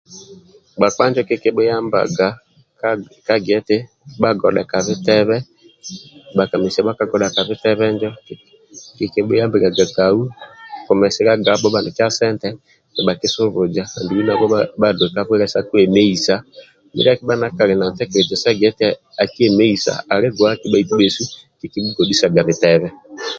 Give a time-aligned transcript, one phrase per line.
[0.79, 2.27] Bhakpa injo kikibhuyambaga
[2.79, 2.89] ka
[3.27, 3.77] ka gia eti
[4.21, 5.35] bhagodhe ka bitebe
[6.35, 8.09] bhakamesia injo
[8.97, 10.19] kikibhuyambiliaga kau
[10.85, 12.47] kumesiliagabho bhanikia sente
[12.93, 14.45] nibhakisubuza andulu nabho
[14.81, 16.35] bhaduwe ka kola sa kwemeisa
[16.91, 18.87] mindia akibha ndia kali na ntekeleza sa gia eti
[19.23, 21.23] akwemeisa ali guaki bhaitu bhesu
[21.59, 22.87] kikibhugohisaga bitebe